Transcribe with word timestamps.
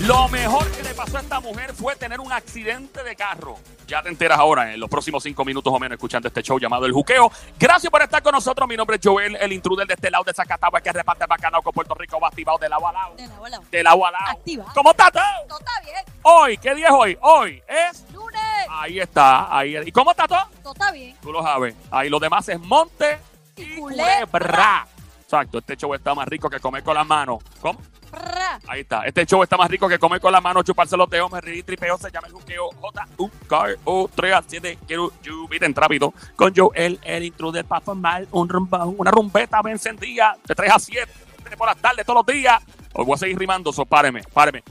Lo 0.00 0.28
mejor 0.28 0.70
que 0.70 0.82
le 0.84 0.94
pasó 0.94 1.16
a 1.16 1.20
esta 1.20 1.40
mujer 1.40 1.72
fue 1.74 1.96
tener 1.96 2.20
un 2.20 2.32
accidente 2.32 3.02
de 3.02 3.16
carro. 3.16 3.56
Ya 3.88 4.02
te 4.02 4.08
enteras 4.08 4.38
ahora 4.38 4.72
en 4.72 4.78
los 4.78 4.88
próximos 4.88 5.22
cinco 5.22 5.44
minutos 5.44 5.72
o 5.72 5.78
menos 5.80 5.96
escuchando 5.96 6.28
este 6.28 6.42
show 6.42 6.58
llamado 6.60 6.86
El 6.86 6.92
Juqueo. 6.92 7.30
Gracias 7.58 7.90
por 7.90 8.02
estar 8.02 8.22
con 8.22 8.32
nosotros. 8.32 8.68
Mi 8.68 8.76
nombre 8.76 8.96
es 8.96 9.02
Joel, 9.02 9.36
el 9.36 9.52
intruder 9.52 9.86
de 9.86 9.94
este 9.94 10.08
lado 10.10 10.22
de 10.22 10.32
Zacatagua 10.32 10.80
que 10.80 10.92
reparte 10.92 11.26
bacalao 11.26 11.62
con 11.62 11.72
Puerto 11.72 11.94
Rico, 11.94 12.20
va 12.20 12.28
activado 12.28 12.58
de 12.58 12.68
lado 12.68 12.86
a 12.86 12.92
lado. 12.92 13.14
De 13.16 13.26
lado 13.26 13.44
a 13.44 13.48
lado. 13.48 13.64
De 13.70 13.82
lado 13.82 14.06
a 14.06 14.10
lado. 14.12 14.24
Activa. 14.28 14.64
¿Cómo 14.74 14.90
estás? 14.90 15.10
Todo 15.12 15.58
está 15.58 15.80
bien. 15.82 15.96
Hoy, 16.22 16.58
¿qué 16.58 16.74
día 16.76 16.86
es 16.86 16.92
hoy? 16.92 17.18
Hoy 17.22 17.62
es... 17.66 18.04
Lunes. 18.12 18.40
Ahí 18.70 19.00
está, 19.00 19.56
ahí. 19.56 19.76
¿Y 19.84 19.90
cómo 19.92 20.10
está 20.12 20.28
todo? 20.28 20.46
Todo 20.62 20.72
está 20.72 20.92
bien. 20.92 21.16
Tú 21.20 21.32
lo 21.32 21.42
sabes. 21.42 21.74
Ahí 21.90 22.08
lo 22.08 22.20
demás 22.20 22.48
es 22.48 22.60
monte 22.60 23.18
y 23.56 23.62
Y 23.62 23.76
culebra. 23.76 24.26
culebra. 24.26 24.86
Exacto, 25.26 25.58
este 25.58 25.76
show 25.76 25.92
está 25.92 26.14
más 26.14 26.28
rico 26.28 26.48
que 26.48 26.60
comer 26.60 26.84
con 26.84 26.94
las 26.94 27.04
manos. 27.04 27.42
¿Cómo? 27.60 27.80
Ahí 28.68 28.82
está. 28.82 29.02
Este 29.04 29.26
show 29.26 29.42
está 29.42 29.56
más 29.56 29.68
rico 29.68 29.88
que 29.88 29.98
comer 29.98 30.20
con 30.20 30.30
las 30.30 30.40
manos, 30.40 30.62
chuparse 30.62 30.96
los 30.96 31.10
dedos, 31.10 31.32
me 31.32 31.40
reí, 31.40 31.64
tripeo, 31.64 31.98
se 31.98 32.12
llama 32.12 32.28
el 32.28 32.32
juqueo 32.32 32.70
J-U-K-O 32.80 34.10
3 34.14 34.32
a 34.32 34.44
7 34.46 34.78
quiero 34.86 35.10
you 35.24 35.48
miren 35.50 35.74
rápido 35.74 36.14
con 36.36 36.54
Joel, 36.54 37.00
el 37.02 37.24
intruder 37.24 37.64
para 37.64 37.80
formar 37.80 38.28
un 38.30 38.48
rumbón, 38.48 38.94
una 38.98 39.10
rumbeta 39.10 39.60
bien 39.62 39.72
encendida 39.72 40.36
de 40.46 40.54
3 40.54 40.70
a 40.72 40.78
7 40.78 41.12
por 41.58 41.66
las 41.66 41.76
tardes, 41.78 42.06
todos 42.06 42.24
los 42.24 42.34
días. 42.34 42.62
Hoy 42.92 43.04
voy 43.04 43.14
a 43.14 43.18
seguir 43.18 43.36
rimando, 43.36 43.72
so 43.72 43.84
páreme, 43.84 44.22
páreme. 44.32 44.62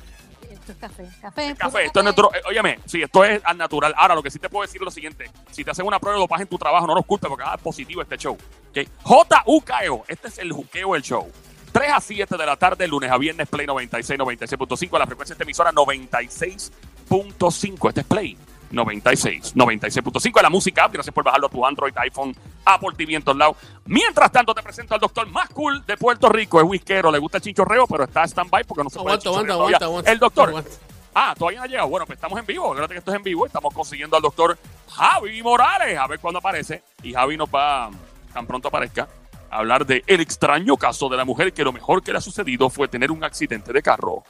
Esto 0.66 0.72
es 0.72 0.78
café. 0.80 1.08
Café. 1.22 1.56
Café, 1.56 1.86
esto 1.86 2.00
es 2.00 2.04
nuestro. 2.04 2.34
eh, 2.34 2.42
óyeme, 2.48 2.80
sí, 2.86 3.04
esto 3.04 3.24
es 3.24 3.40
al 3.46 3.56
natural. 3.56 3.94
Ahora, 3.96 4.16
lo 4.16 4.24
que 4.24 4.32
sí 4.32 4.40
te 4.40 4.50
puedo 4.50 4.64
decir 4.64 4.82
es 4.82 4.86
lo 4.86 4.90
siguiente: 4.90 5.30
si 5.52 5.64
te 5.64 5.70
hacen 5.70 5.86
una 5.86 6.00
prueba 6.00 6.18
de 6.18 6.22
dopaje 6.22 6.42
en 6.42 6.50
tu 6.50 6.58
trabajo, 6.58 6.88
no 6.88 6.96
nos 6.96 7.06
culpes 7.06 7.30
porque 7.30 7.44
ah, 7.46 7.54
es 7.56 7.62
positivo 7.62 8.02
este 8.02 8.18
show. 8.18 8.36
¿ok? 8.72 8.80
J-U-K-E-O, 9.04 10.06
este 10.08 10.28
es 10.28 10.40
el 10.40 10.52
juqueo 10.52 10.94
del 10.94 11.04
show. 11.04 11.32
3 11.72 11.92
a 11.92 12.02
7 12.02 12.38
de 12.38 12.46
la 12.46 12.56
tarde, 12.56 12.88
lunes 12.88 13.12
a 13.12 13.18
viernes, 13.18 13.48
Play 13.48 13.68
96, 13.68 14.20
96.5. 14.20 14.98
La 14.98 15.06
frecuencia 15.06 15.36
de 15.36 15.36
esta 15.36 15.44
emisora 15.44 15.72
96.5. 15.72 17.90
Este 17.90 18.02
es 18.02 18.08
Play 18.08 18.38
96, 18.72 19.56
96.5. 19.56 20.42
La 20.42 20.50
música, 20.50 20.86
app, 20.86 20.94
gracias 20.94 21.14
por 21.14 21.24
bajarlo 21.24 21.48
a 21.48 21.50
tu 21.50 21.66
Android, 21.66 21.94
iPhone, 21.98 22.36
Apple 22.66 22.90
TV 22.98 23.16
en 23.16 23.24
todos 23.24 23.38
lados. 23.38 23.58
Mientras 23.86 24.32
tanto, 24.32 24.54
te 24.54 24.64
presento 24.64 24.96
al 24.96 25.00
doctor 25.00 25.28
más 25.28 25.50
cool 25.50 25.86
de 25.86 25.96
Puerto 25.96 26.28
Rico. 26.30 26.60
Es 26.60 26.68
whiskero, 26.68 27.12
le 27.12 27.20
gusta 27.20 27.38
el 27.38 27.44
chinchorreo, 27.44 27.88
pero 27.88 28.04
está 28.04 28.24
stand-by 28.24 28.64
porque 28.64 28.84
no 28.84 28.90
se 28.90 29.00
puede 29.00 29.16
Aguanta, 29.16 29.54
aguanta, 29.54 29.86
aguanta. 29.86 30.12
El 30.12 30.20
doctor. 30.20 30.50
Aguanta. 30.50 30.72
Ah, 31.18 31.34
todavía 31.38 31.60
no 31.60 31.64
ha 31.64 31.68
llegado. 31.68 31.88
Bueno, 31.88 32.06
pues 32.06 32.18
estamos 32.18 32.38
en 32.38 32.46
vivo. 32.46 32.66
Acuérdate 32.66 32.94
que 32.94 33.00
esto 33.00 33.12
es 33.12 33.18
en 33.18 33.24
vivo. 33.24 33.46
Estamos 33.46 33.74
consiguiendo 33.74 34.18
al 34.18 34.22
doctor 34.22 34.58
Javi 34.92 35.42
Morales. 35.42 35.98
A 35.98 36.08
ver 36.08 36.20
cuándo 36.20 36.40
aparece. 36.40 36.84
Y 37.04 37.14
Javi 37.14 37.38
nos 37.38 37.48
va, 37.48 37.90
tan 38.34 38.46
pronto 38.46 38.68
aparezca, 38.68 39.08
a 39.50 39.58
hablar 39.60 39.86
de 39.86 40.04
el 40.08 40.20
extraño 40.20 40.76
caso 40.76 41.08
de 41.08 41.16
la 41.16 41.24
mujer 41.24 41.54
que 41.54 41.64
lo 41.64 41.72
mejor 41.72 42.04
que 42.04 42.12
le 42.12 42.18
ha 42.18 42.22
sucedido 42.22 42.70
fue 42.70 42.90
tener 42.90 43.12
un 43.12 43.24
accidente 43.24 43.72
de 43.72 43.82
carro. 43.82 44.12
O 44.16 44.26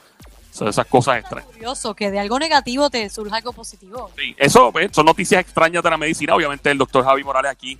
sea, 0.52 0.68
esas 0.68 0.86
cosas 0.86 1.18
extrañas. 1.18 1.50
curioso 1.50 1.94
que 1.94 2.10
de 2.12 2.20
algo 2.20 2.38
negativo 2.38 2.88
te 2.88 3.10
surja 3.10 3.36
algo 3.36 3.52
positivo. 3.52 4.10
Sí, 4.16 4.34
eso 4.38 4.70
pues, 4.70 4.90
son 4.92 5.06
noticias 5.06 5.40
extrañas 5.40 5.82
de 5.82 5.90
la 5.90 5.96
medicina. 5.96 6.36
Obviamente 6.36 6.70
el 6.70 6.78
doctor 6.78 7.04
Javi 7.04 7.24
Morales 7.24 7.50
aquí 7.50 7.76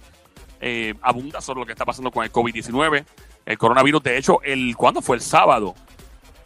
eh, 0.61 0.95
abunda 1.03 1.41
sobre 1.41 1.61
lo 1.61 1.67
que 1.67 1.73
está 1.73 1.85
pasando 1.85 2.11
con 2.11 2.25
el 2.25 2.33
COVID-19, 2.33 3.05
el 3.45 3.59
coronavirus. 3.59 4.03
De 4.03 4.19
hecho, 4.19 4.41
el 4.43 4.77
¿cuándo 4.77 5.03
fue? 5.03 5.17
El 5.17 5.23
sábado. 5.23 5.75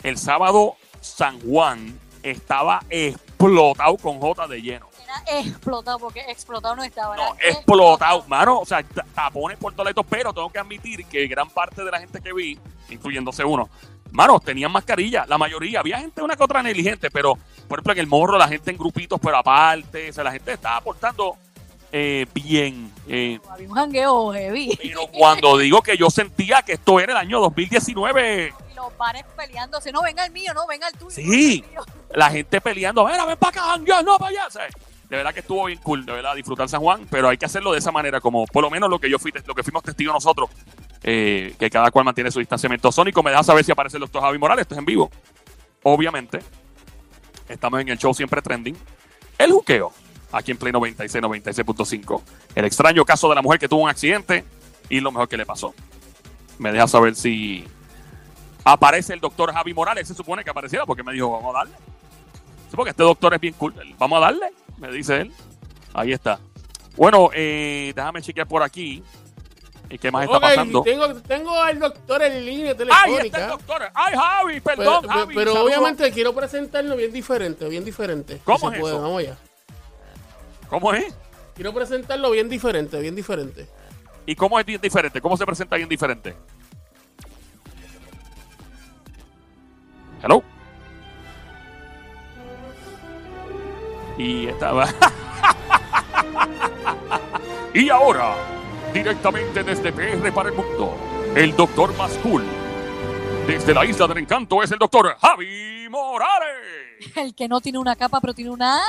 El 0.03 0.16
sábado 0.16 0.77
San 1.00 1.41
Juan 1.41 1.98
estaba 2.22 2.83
explotado 2.91 3.97
con 3.97 4.19
J 4.19 4.47
de 4.48 4.62
lleno. 4.62 4.88
Era 5.27 5.41
explotado 5.41 5.98
porque 5.98 6.20
explotado 6.28 6.77
no 6.77 6.84
estaba. 6.84 7.16
No, 7.16 7.34
era 7.41 7.50
explotado, 7.50 8.25
mano. 8.28 8.61
O 8.61 8.66
sea, 8.66 8.83
tapones 9.14 9.58
por 9.58 9.72
todos 9.72 9.86
lados, 9.86 10.06
pero 10.08 10.33
tengo 10.33 10.50
que 10.50 10.58
admitir 10.58 11.05
que 11.06 11.27
gran 11.27 11.48
parte 11.50 11.84
de 11.84 11.91
la 11.91 11.98
gente 11.98 12.20
que 12.20 12.33
vi, 12.33 12.58
incluyéndose 12.91 13.44
uno, 13.44 13.69
mano, 14.12 14.38
tenían 14.41 14.72
mascarilla, 14.72 15.27
la 15.27 15.38
mayoría. 15.38 15.81
Había 15.81 15.98
gente 15.98 16.22
una 16.22 16.36
que 16.36 16.44
otra 16.44 16.62
negligente, 16.62 17.11
pero 17.11 17.36
por 17.69 17.78
ejemplo 17.78 17.92
en 17.92 17.98
el 17.98 18.06
morro 18.06 18.38
la 18.38 18.48
gente 18.48 18.70
en 18.70 18.78
grupitos, 18.78 19.19
pero 19.20 19.36
aparte, 19.36 20.11
o 20.11 20.12
sea, 20.12 20.25
la 20.25 20.33
gente 20.33 20.53
estaba 20.53 20.77
aportando 20.77 21.37
eh, 21.93 22.27
bien. 22.34 22.93
eh, 23.09 23.39
Había 23.51 23.69
un 23.69 23.75
jangueo 23.75 24.33
heavy. 24.33 24.78
pero 24.83 25.06
cuando 25.09 25.59
digo 25.59 25.83
que 25.83 25.97
yo 25.97 26.11
sentía 26.11 26.62
que 26.62 26.73
esto 26.73 27.01
era 27.01 27.12
el 27.12 27.19
año 27.19 27.41
2019, 27.41 28.53
Y 28.71 28.75
los 28.75 28.97
bares 28.97 29.25
peleándose. 29.37 29.93
No, 29.93 30.03
venga 30.03 30.25
el 30.25 30.33
mío, 30.33 30.53
no, 30.55 30.67
venga 30.67 30.89
el 30.89 30.95
tuyo. 30.99 31.11
Sí. 31.11 31.65
no, 31.75 31.83
el 31.83 32.19
la 32.19 32.31
gente 32.31 32.61
peleando, 32.61 33.05
mira, 33.06 33.25
ven 33.25 33.37
para 33.39 33.51
acá, 33.51 33.61
janguear, 33.73 34.05
no 34.05 34.19
para 34.19 34.31
allá. 34.31 34.69
De 35.09 35.17
verdad 35.17 35.34
que 35.34 35.41
estuvo 35.41 35.65
bien 35.65 35.78
cool, 35.83 36.06
de 36.06 36.12
verdad, 36.12 36.37
disfrutar 36.37 36.69
San 36.69 36.81
Juan, 36.81 37.06
pero 37.11 37.28
hay 37.28 37.37
que 37.37 37.45
hacerlo 37.45 37.73
de 37.73 37.78
esa 37.78 37.91
manera, 37.91 38.21
como 38.21 38.47
por 38.47 38.62
lo 38.62 38.71
menos 38.71 38.89
lo 38.89 39.01
que 39.01 39.11
yo 39.11 39.19
fui, 39.19 39.33
lo 39.45 39.55
que 39.57 39.65
fuimos 39.65 39.83
testigos 39.83 40.15
nosotros, 40.15 40.51
eh, 41.03 41.55
que 41.59 41.69
cada 41.69 41.91
cual 41.91 42.05
mantiene 42.05 42.31
su 42.31 42.39
distanciamiento 42.39 42.93
sónico. 42.93 43.21
Me 43.22 43.31
deja 43.31 43.43
saber 43.43 43.65
si 43.65 43.72
aparece 43.72 43.97
el 43.97 44.03
doctor 44.03 44.22
Javi 44.22 44.39
Morales, 44.39 44.62
esto 44.62 44.75
es 44.75 44.78
en 44.78 44.84
vivo. 44.84 45.11
Obviamente, 45.83 46.39
estamos 47.49 47.81
en 47.81 47.89
el 47.89 47.99
show 47.99 48.15
siempre 48.15 48.41
trending. 48.41 48.77
El 49.39 49.51
juqueo, 49.51 49.93
aquí 50.32 50.50
en 50.52 50.56
Play 50.58 50.72
96, 50.72 51.22
96.5. 51.22 52.22
El 52.54 52.64
extraño 52.64 53.04
caso 53.04 53.28
de 53.28 53.34
la 53.34 53.42
mujer 53.42 53.58
que 53.58 53.68
tuvo 53.68 53.82
un 53.82 53.91
accidente 53.91 54.44
y 54.88 55.00
lo 55.00 55.10
mejor 55.12 55.28
que 55.28 55.36
le 55.36 55.46
pasó. 55.46 55.74
Me 56.58 56.72
deja 56.72 56.86
saber 56.88 57.14
si 57.14 57.64
aparece 58.64 59.14
el 59.14 59.20
doctor 59.20 59.52
Javi 59.52 59.72
Morales. 59.74 60.08
Se 60.08 60.14
supone 60.14 60.44
que 60.44 60.50
apareciera 60.50 60.84
porque 60.86 61.02
me 61.02 61.12
dijo, 61.12 61.30
vamos 61.30 61.54
a 61.54 61.58
darle. 61.60 61.74
Sí, 62.70 62.76
porque 62.76 62.91
este 62.91 63.02
doctor 63.02 63.34
es 63.34 63.41
bien 63.41 63.54
cool. 63.54 63.74
Vamos 63.98 64.18
a 64.18 64.20
darle, 64.20 64.46
me 64.78 64.91
dice 64.92 65.22
él. 65.22 65.32
Ahí 65.92 66.12
está. 66.12 66.38
Bueno, 66.97 67.30
eh, 67.34 67.92
déjame 67.97 68.22
chequear 68.22 68.47
por 68.47 68.62
aquí. 68.62 69.02
¿Y 69.88 69.98
qué 69.98 70.12
más 70.12 70.24
está 70.24 70.38
pasando? 70.38 70.82
Tengo, 70.82 71.12
tengo 71.16 71.52
al 71.60 71.76
doctor 71.80 72.22
en 72.22 72.44
línea 72.44 72.70
¡Ahí 72.70 72.76
telefónica. 72.76 73.24
está 73.24 73.44
el 73.44 73.50
doctor! 73.50 73.82
¡Ay, 73.92 74.14
Javi! 74.16 74.60
Perdón, 74.60 74.98
pero- 75.02 75.12
Javi. 75.12 75.34
pero 75.34 75.64
obviamente 75.64 76.12
quiero 76.12 76.32
presentarlo 76.32 76.94
bien 76.94 77.12
diferente, 77.12 77.68
bien 77.68 77.84
diferente. 77.84 78.41
¿Cómo 78.44 78.70
Si 78.70 78.74
es 78.76 78.80
puede, 78.80 78.94
eso? 78.94 79.02
Vamos 79.02 79.18
allá. 79.18 79.36
¿Cómo 80.70 80.94
es? 80.94 81.12
Quiero 81.54 81.75
presentarlo 81.75 82.31
bien 82.31 82.48
diferente, 82.48 82.98
bien 83.00 83.16
diferente. 83.16 83.66
¿Y 84.25 84.36
cómo 84.36 84.58
es 84.58 84.64
bien 84.64 84.81
diferente? 84.81 85.20
¿Cómo 85.20 85.36
se 85.36 85.44
presenta 85.44 85.76
bien 85.76 85.88
diferente? 85.88 86.36
Hello. 90.22 90.42
Y 94.16 94.47
estaba. 94.47 94.86
y 97.75 97.91
ahora, 97.91 98.36
directamente 98.94 99.64
desde 99.64 99.92
PR 99.92 100.32
para 100.32 100.50
el 100.50 100.54
mundo, 100.54 100.97
el 101.34 101.56
doctor 101.56 101.92
más 101.97 102.12
cool. 102.19 102.44
Desde 103.47 103.75
la 103.75 103.84
isla 103.84 104.06
del 104.06 104.19
encanto 104.19 104.62
es 104.62 104.70
el 104.70 104.78
doctor 104.78 105.16
Javi 105.20 105.88
Morales. 105.91 107.00
El 107.16 107.34
que 107.34 107.48
no 107.48 107.60
tiene 107.60 107.78
una 107.78 107.97
capa, 107.97 108.20
pero 108.20 108.34
tiene 108.34 108.50
una 108.50 108.80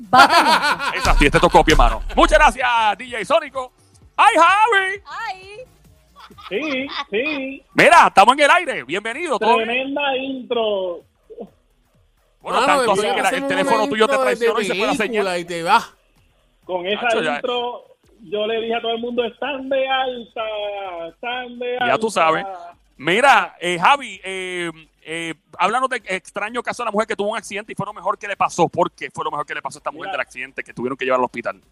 Exacto, 0.00 1.24
y 1.24 1.26
este 1.26 1.40
tocó 1.40 1.64
pie, 1.64 1.74
mano. 1.76 2.02
Muchas 2.14 2.38
gracias, 2.38 2.66
DJ 2.98 3.24
Sónico. 3.24 3.72
¡Ay, 4.16 4.34
Javi! 4.36 5.02
¡Ay! 5.06 5.58
Sí, 6.48 6.86
sí, 7.10 7.62
Mira, 7.74 8.06
estamos 8.08 8.34
en 8.34 8.40
el 8.44 8.50
aire. 8.50 8.84
Bienvenido. 8.84 9.38
tremenda 9.38 10.16
intro. 10.16 11.00
Bueno, 12.40 12.60
Mano, 12.60 12.66
tanto 12.78 12.92
así 12.92 13.00
que 13.14 13.22
la- 13.22 13.28
el 13.30 13.46
teléfono 13.46 13.88
tuyo 13.88 14.06
te 14.06 14.16
traicionó 14.16 14.60
y 14.60 14.64
se 14.64 14.74
fue 14.74 14.86
la 14.86 14.92
película 14.94 15.22
señal. 15.32 15.40
Y 15.40 15.44
te 15.44 15.62
va. 15.62 15.82
Con 16.64 16.86
esa 16.86 17.02
Nacho, 17.02 17.22
ya- 17.22 17.34
intro, 17.36 17.84
yo 18.22 18.46
le 18.46 18.60
dije 18.60 18.74
a 18.76 18.80
todo 18.80 18.92
el 18.92 19.00
mundo, 19.00 19.24
están 19.24 19.68
de 19.68 19.88
alta, 19.88 20.42
están 21.08 21.58
de 21.58 21.72
alta. 21.74 21.86
Ya 21.86 21.98
tú 21.98 22.10
sabes. 22.10 22.44
Mira, 22.96 23.56
eh, 23.60 23.78
Javi, 23.78 24.20
eh, 24.24 24.70
eh, 25.10 25.34
háblanos 25.58 25.88
de 25.88 26.02
extraño 26.04 26.62
caso 26.62 26.82
de 26.82 26.88
la 26.88 26.92
mujer 26.92 27.08
que 27.08 27.16
tuvo 27.16 27.30
un 27.30 27.38
accidente 27.38 27.72
y 27.72 27.74
fue 27.74 27.86
lo 27.86 27.94
mejor 27.94 28.18
que 28.18 28.28
le 28.28 28.36
pasó. 28.36 28.68
¿Por 28.68 28.92
qué 28.92 29.08
fue 29.10 29.24
lo 29.24 29.30
mejor 29.30 29.46
que 29.46 29.54
le 29.54 29.62
pasó 29.62 29.78
a 29.78 29.80
esta 29.80 29.90
mujer 29.90 30.08
Mira. 30.08 30.12
del 30.12 30.20
accidente 30.20 30.62
que 30.62 30.74
tuvieron 30.74 30.98
que 30.98 31.06
llevar 31.06 31.18
al 31.20 31.24
hospital? 31.24 31.62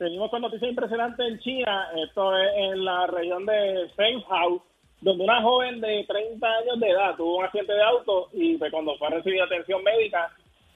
Venimos 0.00 0.28
con 0.32 0.42
noticias 0.42 0.68
impresionantes 0.68 1.24
en 1.24 1.38
China, 1.38 1.88
esto 2.04 2.36
es 2.36 2.48
en 2.56 2.84
la 2.84 3.06
región 3.06 3.46
de 3.46 3.88
Fenghao, 3.94 4.64
donde 5.00 5.22
una 5.22 5.40
joven 5.42 5.80
de 5.80 6.04
30 6.08 6.44
años 6.44 6.80
de 6.80 6.90
edad 6.90 7.14
tuvo 7.16 7.38
un 7.38 7.44
accidente 7.44 7.72
de 7.72 7.82
auto 7.84 8.30
y 8.32 8.58
pues, 8.58 8.72
cuando 8.72 8.96
fue 8.98 9.06
a 9.06 9.10
recibir 9.10 9.40
atención 9.42 9.84
médica 9.84 10.28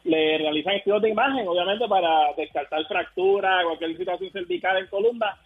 le 0.04 0.38
realizan 0.38 0.74
estudios 0.74 1.02
de 1.02 1.10
imagen, 1.10 1.48
obviamente 1.48 1.88
para 1.88 2.32
descartar 2.36 2.86
fractura, 2.86 3.64
cualquier 3.64 3.96
situación 3.96 4.30
cervical 4.30 4.76
en 4.78 4.86
columna. 4.86 5.36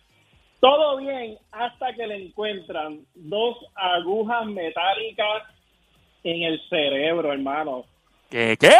Todo 0.60 0.98
bien 0.98 1.38
hasta 1.52 1.94
que 1.94 2.06
le 2.06 2.26
encuentran 2.26 3.00
dos 3.14 3.56
agujas 3.74 4.46
metálicas 4.46 5.53
en 6.24 6.42
el 6.42 6.60
cerebro, 6.68 7.32
hermano. 7.32 7.84
¿Qué? 8.30 8.56
¿Qué? 8.58 8.70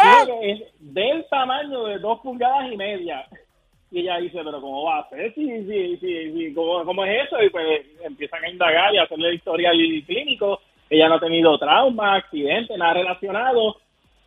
Es 0.41 0.61
del 0.79 1.25
tamaño 1.29 1.85
de 1.85 1.99
dos 1.99 2.19
pulgadas 2.19 2.71
y 2.71 2.75
media. 2.75 3.25
Y 3.91 3.99
ella 3.99 4.17
dice, 4.17 4.39
pero 4.43 4.59
¿cómo 4.59 4.83
va 4.83 4.99
a 4.99 5.09
ser? 5.09 5.33
Sí, 5.33 5.47
sí, 5.65 5.97
sí, 6.01 6.33
sí. 6.33 6.53
¿Cómo, 6.53 6.83
cómo 6.83 7.05
es 7.05 7.25
eso? 7.25 7.41
Y 7.41 7.49
pues 7.49 7.85
empiezan 8.03 8.43
a 8.43 8.49
indagar 8.49 8.93
y 8.93 8.97
a 8.97 9.03
hacerle 9.03 9.29
el 9.29 9.35
historial 9.35 9.77
clínico. 10.05 10.59
Ella 10.89 11.07
no 11.07 11.15
ha 11.15 11.19
tenido 11.19 11.57
trauma, 11.57 12.15
accidente, 12.15 12.77
nada 12.77 12.95
relacionado. 12.95 13.77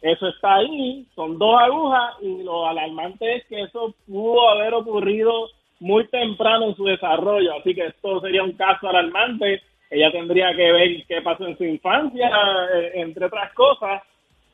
Eso 0.01 0.29
está 0.29 0.57
ahí, 0.57 1.05
son 1.15 1.39
dos 1.39 1.61
agujas 1.61 2.15
y 2.23 2.45
lo 2.45 2.69
alarmante 2.69 3.37
es 3.37 3.47
que 3.47 3.63
eso 3.63 3.95
pudo 4.07 4.49
haber 4.49 4.73
ocurrido 4.75 5.51
muy 5.81 6.07
temprano 6.09 6.69
en 6.69 6.77
su 6.77 6.85
desarrollo. 6.85 7.55
Así 7.57 7.75
que 7.75 7.87
esto 7.87 8.21
sería 8.21 8.45
un 8.45 8.53
caso 8.53 8.89
alarmante 8.89 9.61
ella 9.91 10.11
tendría 10.13 10.55
que 10.55 10.73
ver 10.73 11.05
qué 11.07 11.23
pasó 11.23 11.47
en 11.47 11.57
su 11.57 11.65
infancia, 11.65 12.31
eh, 12.75 12.93
entre 12.95 13.27
otras 13.27 13.53
cosas. 13.55 14.03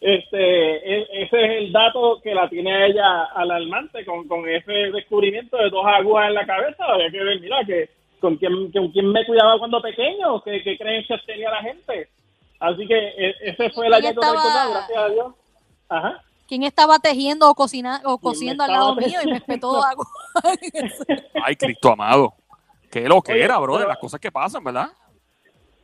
Este, 0.01 0.37
e- 0.39 1.23
ese 1.23 1.45
es 1.45 1.51
el 1.63 1.73
dato 1.73 2.21
que 2.23 2.35
la 2.35 2.49
tiene 2.49 2.75
a 2.75 2.87
ella 2.87 3.25
alarmante 3.35 4.05
con, 4.05 4.29
con 4.29 4.47
ese 4.49 4.73
descubrimiento 4.93 5.57
de 5.57 5.71
dos 5.71 5.85
agujas 5.87 6.29
en 6.29 6.35
la 6.35 6.47
cabeza. 6.47 6.85
Había 6.85 7.11
que 7.11 7.25
ver, 7.25 7.41
mira, 7.41 7.65
que 7.65 7.89
con 8.21 8.37
quién, 8.37 8.71
con 8.71 8.89
quién 8.91 9.11
me 9.11 9.25
cuidaba 9.25 9.59
cuando 9.59 9.81
pequeño, 9.81 10.43
qué, 10.43 10.63
qué 10.63 10.77
creencias 10.77 11.21
tenía 11.25 11.51
la 11.51 11.63
gente. 11.63 12.09
Así 12.61 12.87
que 12.87 12.95
e- 12.97 13.35
ese 13.43 13.71
fue 13.71 13.87
el 13.87 13.93
del 13.93 14.05
estaba- 14.07 14.69
gracias 14.71 14.99
a 14.99 15.09
Dios. 15.09 15.35
Ajá. 15.89 16.21
¿Quién 16.47 16.63
estaba 16.65 16.99
tejiendo 16.99 17.49
o, 17.51 17.55
cocina, 17.55 18.03
o 18.05 18.19
cociendo 18.19 18.63
al 18.65 18.73
lado 18.73 18.95
mío 18.97 19.21
y 19.25 19.27
me 19.31 19.37
espetó 19.39 19.83
agua? 19.83 20.05
Ay, 21.43 21.57
Cristo 21.57 21.91
amado. 21.93 22.35
Qué 22.91 23.09
lo 23.09 23.23
que 23.23 23.43
era, 23.43 23.59
brother. 23.59 23.81
pero- 23.85 23.89
Las 23.89 23.99
cosas 23.99 24.21
que 24.21 24.31
pasan, 24.31 24.63
¿verdad? 24.63 24.89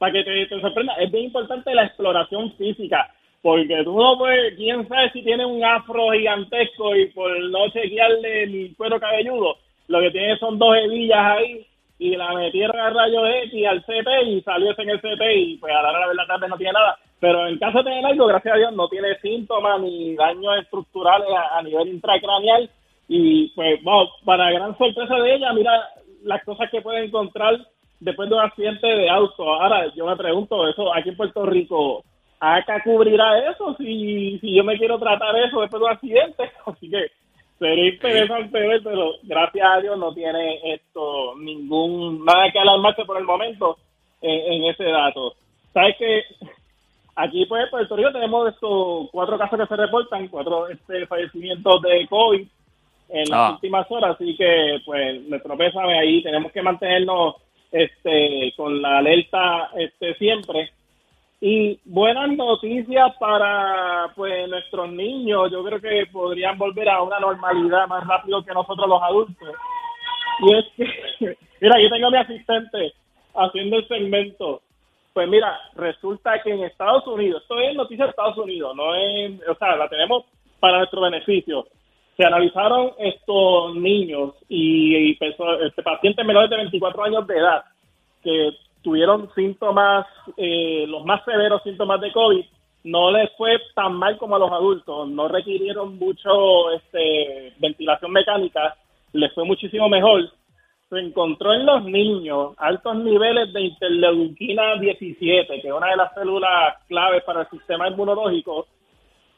Para 0.01 0.13
que 0.15 0.25
te, 0.25 0.47
te 0.47 0.61
sorprenda, 0.63 0.95
es 0.95 1.13
bien 1.13 1.27
importante 1.27 1.75
la 1.75 1.85
exploración 1.85 2.51
física, 2.55 3.13
porque 3.43 3.85
tú 3.85 3.95
no 3.95 4.17
puedes, 4.17 4.57
quién 4.57 4.89
sabe 4.89 5.11
si 5.13 5.23
tiene 5.23 5.45
un 5.45 5.63
afro 5.63 6.13
gigantesco 6.13 6.97
y 6.97 7.09
por 7.09 7.39
no 7.51 7.69
chequearle 7.69 8.45
el 8.45 8.75
cuero 8.79 8.99
cabelludo, 8.99 9.59
lo 9.89 10.01
que 10.01 10.11
tiene 10.11 10.39
son 10.39 10.59
dos 10.59 10.75
hebillas 10.75 11.19
ahí 11.19 11.67
y 11.99 12.17
la 12.17 12.33
metieron 12.33 12.81
a 12.81 12.89
rayos 12.89 13.29
X 13.45 13.67
al 13.67 13.83
CT 13.83 14.09
y 14.27 14.41
salió 14.41 14.75
en 14.79 14.89
el 14.89 15.01
CT 15.01 15.23
y 15.37 15.57
pues 15.59 15.71
a 15.71 15.83
la 15.83 15.91
hora 15.91 16.09
de 16.09 16.15
la 16.15 16.37
vez 16.39 16.49
no 16.49 16.57
tiene 16.57 16.73
nada. 16.73 16.97
Pero 17.21 17.47
en 17.47 17.59
caso 17.59 17.79
de 17.79 17.85
tener 17.85 18.07
algo, 18.07 18.27
gracias 18.27 18.55
a 18.55 18.57
Dios, 18.57 18.73
no 18.73 18.89
tiene 18.89 19.19
síntomas 19.21 19.83
ni 19.83 20.15
daños 20.15 20.57
estructurales 20.63 21.29
a, 21.29 21.59
a 21.59 21.63
nivel 21.63 21.89
intracraneal 21.89 22.71
y 23.07 23.49
pues 23.49 23.85
vamos, 23.85 24.13
para 24.25 24.51
gran 24.51 24.79
sorpresa 24.79 25.15
de 25.17 25.35
ella, 25.35 25.53
mira 25.53 25.91
las 26.23 26.43
cosas 26.45 26.71
que 26.71 26.81
puede 26.81 27.05
encontrar 27.05 27.59
después 28.01 28.29
de 28.29 28.35
un 28.35 28.41
accidente 28.43 28.87
de 28.87 29.09
auto. 29.09 29.55
Ahora, 29.55 29.93
yo 29.95 30.07
me 30.07 30.17
pregunto, 30.17 30.67
eso 30.69 30.93
aquí 30.95 31.11
en 31.11 31.17
Puerto 31.17 31.47
Rico, 31.47 32.03
¿acá 32.41 32.83
cubrirá 32.83 33.51
eso 33.51 33.75
si, 33.79 34.39
si 34.41 34.55
yo 34.55 34.65
me 34.65 34.79
quiero 34.79 34.99
tratar 34.99 35.37
eso 35.37 35.61
después 35.61 35.81
de 35.81 35.87
un 35.87 35.93
accidente? 35.93 36.51
Así 36.67 36.91
que 36.91 37.11
sería 37.59 37.89
interesante 37.91 38.59
ver, 38.59 38.83
pero 38.83 39.13
gracias 39.23 39.67
a 39.71 39.81
Dios 39.81 39.99
no 39.99 40.13
tiene 40.15 40.59
esto 40.75 41.35
ningún, 41.37 42.25
nada 42.25 42.51
que 42.51 42.59
alarmarse 42.59 43.05
por 43.05 43.19
el 43.19 43.25
momento 43.25 43.77
en, 44.23 44.53
en 44.55 44.65
ese 44.71 44.85
dato. 44.85 45.35
¿Sabes 45.73 45.97
que 45.99 46.23
Aquí, 47.17 47.45
pues, 47.45 47.65
en 47.65 47.71
Puerto 47.71 47.97
Rico 47.97 48.13
tenemos 48.13 48.49
estos 48.49 49.11
cuatro 49.11 49.37
casos 49.37 49.59
que 49.61 49.67
se 49.67 49.77
reportan, 49.77 50.29
cuatro 50.29 50.69
este, 50.69 51.07
fallecimientos 51.07 51.83
de 51.83 52.07
COVID 52.09 52.47
en 53.11 53.29
las 53.29 53.39
Ah. 53.39 53.51
últimas 53.55 53.91
horas, 53.91 54.15
así 54.15 54.35
que, 54.37 54.81
pues, 54.87 55.21
nuestro 55.29 55.55
pésame 55.57 55.99
ahí, 55.99 56.23
tenemos 56.23 56.51
que 56.53 56.63
mantenernos 56.63 57.35
este, 57.73 58.53
con 58.57 58.81
la 58.81 58.99
alerta 58.99 59.71
este, 59.77 60.15
siempre. 60.15 60.71
Y 61.41 61.81
buenas 61.85 62.31
noticias 62.37 63.15
para 63.19 64.13
pues 64.15 64.47
nuestros 64.49 64.93
niños, 64.93 65.51
yo 65.51 65.65
creo 65.65 65.81
que 65.81 66.07
podrían 66.13 66.59
volver 66.59 66.89
a 66.91 67.03
una 67.03 67.19
normalidad 67.19 67.89
más 67.89 68.07
rápido 68.07 68.45
que 68.45 68.53
nosotros 68.53 68.87
los 68.87 69.03
adultos. 69.03 69.49
Y 70.41 70.55
es 70.55 70.65
que, 70.77 71.37
mira, 71.61 71.81
yo 71.81 71.89
tengo 71.89 72.11
mi 72.11 72.19
asistente 72.19 72.93
haciendo 73.35 73.77
el 73.79 73.89
segmento. 73.89 74.61
Pues 75.15 75.29
mira, 75.29 75.59
resulta 75.75 76.41
que 76.43 76.51
en 76.51 76.65
Estados 76.65 77.07
Unidos, 77.07 77.43
esto 77.43 77.59
es 77.59 77.75
noticia 77.75 78.05
de 78.05 78.11
Estados 78.11 78.39
Unidos, 78.39 78.77
no 78.77 78.95
es, 78.95 79.41
o 79.49 79.55
sea, 79.57 79.77
la 79.77 79.89
tenemos 79.89 80.25
para 80.61 80.79
nuestro 80.79 81.01
beneficio. 81.01 81.67
Se 82.21 82.27
analizaron 82.27 82.91
estos 82.99 83.77
niños 83.77 84.35
y, 84.47 85.13
este, 85.13 85.83
pacientes 85.83 86.27
menores 86.27 86.51
de 86.51 86.57
24 86.57 87.05
años 87.05 87.27
de 87.27 87.35
edad 87.35 87.65
que 88.23 88.51
tuvieron 88.83 89.31
síntomas, 89.35 90.07
eh, 90.37 90.85
los 90.87 91.03
más 91.07 91.25
severos 91.25 91.63
síntomas 91.63 91.99
de 92.03 92.13
COVID, 92.13 92.45
no 92.85 93.11
les 93.11 93.31
fue 93.39 93.59
tan 93.75 93.95
mal 93.95 94.19
como 94.19 94.37
a 94.37 94.39
los 94.39 94.53
adultos, 94.53 95.09
no 95.09 95.29
requirieron 95.29 95.99
mucho 95.99 96.71
este, 96.73 97.55
ventilación 97.59 98.13
mecánica, 98.13 98.77
les 99.15 99.33
fue 99.33 99.47
muchísimo 99.47 99.89
mejor. 99.89 100.31
Se 100.91 100.99
encontró 100.99 101.55
en 101.55 101.65
los 101.65 101.85
niños 101.85 102.53
altos 102.59 102.97
niveles 102.97 103.51
de 103.55 103.63
interleuquina 103.63 104.77
17, 104.79 105.63
que 105.63 105.69
es 105.69 105.73
una 105.73 105.89
de 105.89 105.97
las 105.97 106.13
células 106.13 106.85
claves 106.87 107.25
para 107.25 107.41
el 107.41 107.49
sistema 107.49 107.89
inmunológico, 107.89 108.67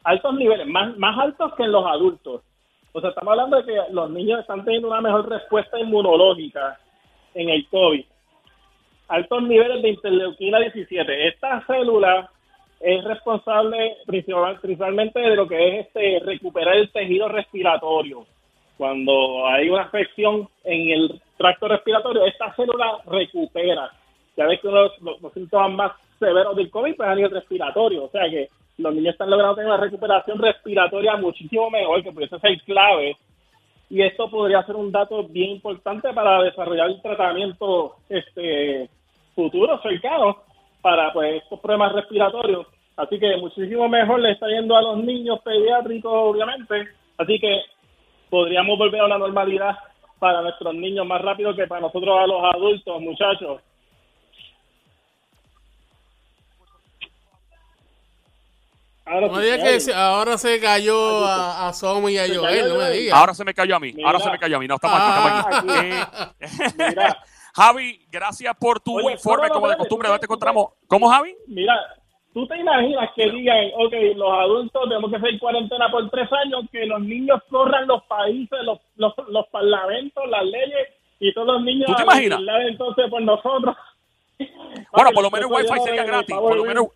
altos 0.02 0.34
niveles, 0.34 0.66
más, 0.66 0.98
más 0.98 1.16
altos 1.16 1.54
que 1.54 1.62
en 1.62 1.70
los 1.70 1.86
adultos. 1.86 2.42
O 2.92 3.00
sea, 3.00 3.10
estamos 3.10 3.32
hablando 3.32 3.56
de 3.58 3.64
que 3.64 3.78
los 3.92 4.10
niños 4.10 4.40
están 4.40 4.64
teniendo 4.64 4.88
una 4.88 5.00
mejor 5.00 5.28
respuesta 5.28 5.78
inmunológica 5.78 6.78
en 7.34 7.48
el 7.48 7.66
COVID 7.68 8.04
altos 9.08 9.42
niveles 9.42 9.82
de 9.82 9.90
interleuquina 9.90 10.58
17. 10.58 11.28
Esta 11.28 11.62
célula 11.66 12.30
es 12.80 13.04
responsable 13.04 13.98
principal- 14.06 14.58
principalmente 14.60 15.20
de 15.20 15.36
lo 15.36 15.46
que 15.46 15.68
es 15.80 15.86
este 15.86 16.20
recuperar 16.24 16.76
el 16.76 16.90
tejido 16.90 17.28
respiratorio. 17.28 18.24
Cuando 18.78 19.46
hay 19.46 19.68
una 19.68 19.82
afección 19.82 20.48
en 20.64 20.90
el 20.90 21.20
tracto 21.36 21.68
respiratorio, 21.68 22.24
esta 22.24 22.54
célula 22.54 23.00
recupera. 23.06 23.90
Ya 24.34 24.46
ves 24.46 24.60
que 24.60 24.68
uno 24.68 24.78
de 24.78 24.82
los, 24.84 25.02
los- 25.02 25.20
los 25.20 25.32
síntomas 25.34 25.72
más 25.72 25.92
severos 26.18 26.56
del 26.56 26.70
COVID 26.70 26.96
pues, 26.96 27.06
es 27.06 27.12
a 27.12 27.16
nivel 27.16 27.30
respiratorio. 27.32 28.04
O 28.04 28.08
sea 28.08 28.30
que 28.30 28.48
los 28.78 28.94
niños 28.94 29.12
están 29.12 29.30
logrando 29.30 29.56
tener 29.56 29.70
una 29.70 29.80
recuperación 29.80 30.38
respiratoria 30.38 31.16
muchísimo 31.16 31.70
mejor, 31.70 32.02
que 32.02 32.12
pudiese 32.12 32.38
ser 32.38 32.60
clave. 32.62 33.16
Y 33.90 34.02
esto 34.02 34.30
podría 34.30 34.64
ser 34.64 34.76
un 34.76 34.90
dato 34.90 35.24
bien 35.24 35.50
importante 35.50 36.12
para 36.14 36.42
desarrollar 36.42 36.88
el 36.88 37.02
tratamiento 37.02 37.96
este 38.08 38.88
futuro 39.34 39.80
cercano 39.82 40.38
para 40.80 41.12
pues 41.12 41.42
estos 41.42 41.60
problemas 41.60 41.92
respiratorios. 41.92 42.66
Así 42.96 43.18
que 43.18 43.36
muchísimo 43.36 43.88
mejor 43.88 44.20
le 44.20 44.32
está 44.32 44.48
yendo 44.48 44.76
a 44.76 44.82
los 44.82 44.98
niños 44.98 45.40
pediátricos 45.42 46.12
obviamente. 46.12 46.88
Así 47.18 47.38
que 47.38 47.60
podríamos 48.30 48.78
volver 48.78 49.02
a 49.02 49.08
la 49.08 49.18
normalidad 49.18 49.76
para 50.18 50.40
nuestros 50.40 50.74
niños 50.74 51.06
más 51.06 51.20
rápido 51.20 51.54
que 51.54 51.66
para 51.66 51.82
nosotros 51.82 52.16
a 52.18 52.26
los 52.26 52.42
adultos 52.54 53.00
muchachos 53.00 53.60
Ahora 59.04 59.26
No 59.28 59.34
que 59.34 59.80
se- 59.80 59.92
ahora 59.94 60.38
se 60.38 60.60
cayó 60.60 61.24
a, 61.26 61.68
a 61.68 61.72
Somi 61.72 62.12
y 62.12 62.18
a 62.18 62.26
Joel, 62.28 62.40
cayó 62.42 62.68
no 62.68 62.74
me 62.74 62.80
Joel. 62.84 62.92
digas. 62.92 63.18
Ahora 63.18 63.34
se 63.34 63.44
me 63.44 63.54
cayó 63.54 63.76
a 63.76 63.80
mí. 63.80 63.92
Mira. 63.92 64.06
Ahora 64.08 64.20
se 64.20 64.30
me 64.30 64.38
cayó 64.38 64.56
a 64.56 64.60
mí. 64.60 64.68
No, 64.68 64.74
estamos 64.76 65.00
aquí, 65.00 65.08
estamos 65.08 65.46
Ah. 65.50 66.34
aquí. 66.38 66.48
Eh. 67.00 67.08
Javi, 67.54 68.06
gracias 68.10 68.54
por 68.58 68.80
tu 68.80 68.96
Oye, 68.96 69.12
informe, 69.12 69.48
como 69.50 69.68
de 69.68 69.76
costumbre. 69.76 70.08
¿Dónde 70.08 70.20
te 70.20 70.26
encontramos? 70.26 70.68
¿Cómo, 70.86 71.10
Javi? 71.10 71.34
Mira, 71.48 71.74
tú 72.32 72.46
te 72.46 72.56
imaginas 72.58 73.10
que 73.14 73.30
digan, 73.30 73.58
ok, 73.76 73.92
los 74.16 74.32
adultos 74.32 74.82
tenemos 74.88 75.10
que 75.10 75.16
hacer 75.18 75.38
cuarentena 75.38 75.90
por 75.90 76.08
tres 76.10 76.28
años, 76.32 76.64
que 76.72 76.86
los 76.86 77.00
niños 77.02 77.42
corran 77.50 77.86
los 77.86 78.02
países, 78.04 78.58
los, 78.62 78.78
los, 78.96 79.12
los 79.28 79.46
parlamentos, 79.48 80.24
las 80.30 80.44
leyes, 80.44 80.88
y 81.20 81.34
todos 81.34 81.48
los 81.48 81.62
niños 81.62 81.86
¿Tú 81.88 81.94
te 81.96 82.02
imaginas? 82.04 82.40
entonces 82.68 83.10
por 83.10 83.20
nosotros. 83.22 83.76
Bueno, 84.92 85.10
por 85.12 85.22
lo 85.22 85.30
menos 85.30 85.50
el 85.50 85.56
Wi-Fi 85.56 85.80
sería 85.84 86.04
gratis. 86.04 86.34
Por 86.34 86.56
lo 86.56 86.64
menos 86.64 86.86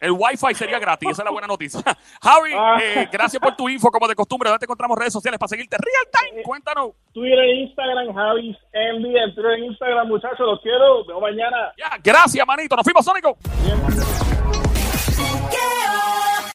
el 0.00 0.12
wifi 0.12 0.54
sería 0.54 0.78
gratis, 0.78 1.10
esa 1.10 1.22
es 1.22 1.24
la 1.24 1.32
buena 1.32 1.48
noticia. 1.48 1.82
Javi, 2.22 2.52
ah. 2.54 2.78
eh, 2.80 3.08
gracias 3.10 3.40
por 3.42 3.56
tu 3.56 3.68
info, 3.68 3.90
como 3.90 4.06
de 4.06 4.14
costumbre. 4.14 4.48
¿Dónde 4.48 4.60
te 4.60 4.66
encontramos 4.66 4.96
redes 4.96 5.12
sociales 5.12 5.38
para 5.38 5.48
seguirte? 5.48 5.76
Real 5.76 6.30
time, 6.30 6.40
eh, 6.40 6.44
cuéntanos. 6.44 6.92
Twitter 7.12 7.38
e 7.38 7.62
Instagram, 7.62 8.14
Javi 8.14 8.56
Envy, 8.72 9.16
el 9.16 9.34
Twitter 9.34 9.52
en 9.58 9.64
Instagram, 9.64 10.08
muchachos, 10.08 10.40
los 10.40 10.60
quiero. 10.60 11.04
Veo 11.06 11.20
mañana. 11.20 11.72
Ya, 11.76 11.98
gracias, 12.02 12.46
manito. 12.46 12.76
Nos 12.76 12.84
fuimos, 12.84 13.04
Sónico. 13.04 13.36
Bien. 13.64 13.78